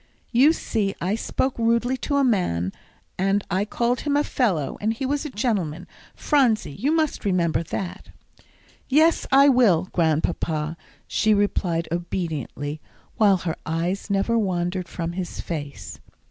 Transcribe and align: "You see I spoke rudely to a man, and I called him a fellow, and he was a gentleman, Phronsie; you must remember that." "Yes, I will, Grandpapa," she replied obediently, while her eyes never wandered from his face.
"You 0.31 0.51
see 0.51 0.95
I 0.99 1.13
spoke 1.13 1.59
rudely 1.59 1.95
to 1.97 2.15
a 2.15 2.23
man, 2.23 2.73
and 3.19 3.43
I 3.51 3.65
called 3.65 3.99
him 3.99 4.17
a 4.17 4.23
fellow, 4.23 4.75
and 4.81 4.95
he 4.95 5.05
was 5.05 5.25
a 5.25 5.29
gentleman, 5.29 5.85
Phronsie; 6.15 6.71
you 6.71 6.91
must 6.91 7.23
remember 7.23 7.61
that." 7.61 8.09
"Yes, 8.89 9.27
I 9.31 9.47
will, 9.47 9.89
Grandpapa," 9.91 10.75
she 11.05 11.35
replied 11.35 11.87
obediently, 11.91 12.81
while 13.17 13.37
her 13.45 13.55
eyes 13.63 14.09
never 14.09 14.39
wandered 14.39 14.87
from 14.87 15.11
his 15.11 15.39
face. 15.39 15.99